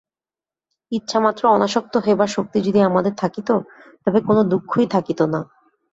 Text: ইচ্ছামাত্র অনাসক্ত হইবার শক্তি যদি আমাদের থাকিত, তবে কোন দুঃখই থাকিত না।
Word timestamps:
ইচ্ছামাত্র 0.91 1.43
অনাসক্ত 1.47 1.93
হইবার 1.97 2.27
শক্তি 2.27 2.57
যদি 2.61 2.79
আমাদের 2.81 3.13
থাকিত, 3.17 3.49
তবে 4.03 4.19
কোন 4.21 4.37
দুঃখই 4.49 4.85
থাকিত 4.87 5.19
না। 5.33 5.39